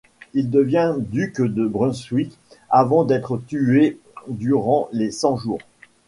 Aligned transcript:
Il 0.33 0.49
devient 0.49 0.95
duc 0.97 1.41
de 1.41 1.67
Brunswick 1.67 2.35
avant 2.71 3.03
d'être 3.03 3.37
tué 3.37 3.99
durant 4.27 4.89
les 4.91 5.11
Cent-Jours. 5.11 5.59